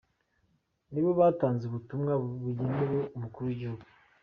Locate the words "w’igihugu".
3.47-3.83